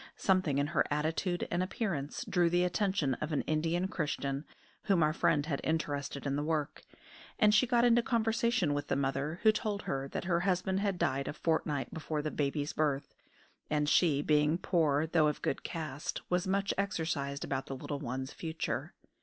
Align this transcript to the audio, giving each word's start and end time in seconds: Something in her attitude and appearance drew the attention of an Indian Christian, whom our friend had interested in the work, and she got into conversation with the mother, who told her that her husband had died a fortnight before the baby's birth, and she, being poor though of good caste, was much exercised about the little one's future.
Something 0.17 0.57
in 0.57 0.65
her 0.73 0.83
attitude 0.89 1.47
and 1.51 1.61
appearance 1.61 2.25
drew 2.25 2.49
the 2.49 2.63
attention 2.63 3.13
of 3.21 3.31
an 3.31 3.41
Indian 3.43 3.87
Christian, 3.87 4.45
whom 4.85 5.03
our 5.03 5.13
friend 5.13 5.45
had 5.45 5.61
interested 5.63 6.25
in 6.25 6.35
the 6.35 6.41
work, 6.43 6.81
and 7.37 7.53
she 7.53 7.67
got 7.67 7.85
into 7.85 8.01
conversation 8.01 8.73
with 8.73 8.87
the 8.87 8.95
mother, 8.95 9.39
who 9.43 9.51
told 9.51 9.83
her 9.83 10.07
that 10.07 10.23
her 10.23 10.39
husband 10.39 10.79
had 10.79 10.97
died 10.97 11.27
a 11.27 11.33
fortnight 11.33 11.93
before 11.93 12.23
the 12.23 12.31
baby's 12.31 12.73
birth, 12.73 13.13
and 13.69 13.87
she, 13.87 14.23
being 14.23 14.57
poor 14.57 15.05
though 15.05 15.27
of 15.27 15.43
good 15.43 15.61
caste, 15.61 16.23
was 16.31 16.47
much 16.47 16.73
exercised 16.79 17.43
about 17.45 17.67
the 17.67 17.75
little 17.75 17.99
one's 17.99 18.33
future. 18.33 18.95